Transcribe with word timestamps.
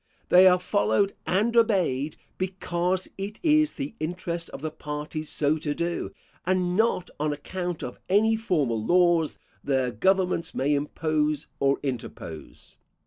They 0.29 0.47
are 0.47 0.59
followed 0.59 1.13
and 1.27 1.55
obeyed, 1.55 2.17
because 2.39 3.07
it 3.19 3.39
is 3.43 3.73
the 3.73 3.93
interest 3.99 4.49
of 4.49 4.61
the 4.61 4.71
parties 4.71 5.29
so 5.29 5.57
to 5.59 5.75
do, 5.75 6.11
and 6.43 6.75
not 6.75 7.11
on 7.19 7.31
account 7.31 7.83
of 7.83 7.99
any 8.09 8.35
formal 8.35 8.83
laws 8.83 9.37
their 9.63 9.91
governments 9.91 10.55
may 10.55 10.73
impose 10.73 11.45
or 11.59 11.77
interpose. 11.83 12.77